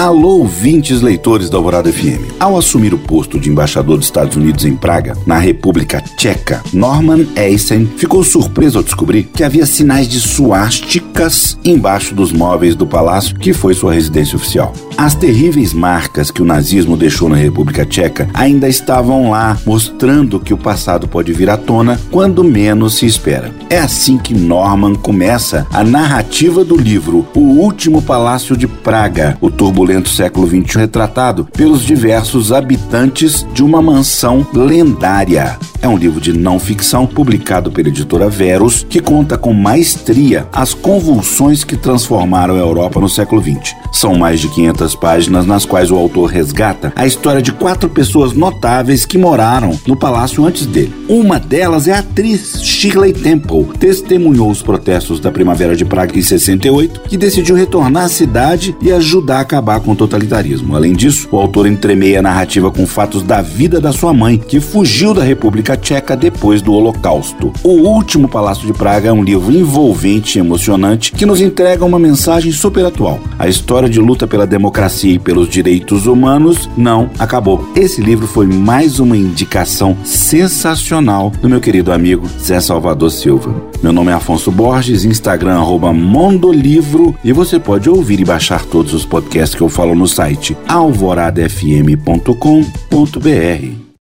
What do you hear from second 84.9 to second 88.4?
Instagram Mondolivro e você pode ouvir e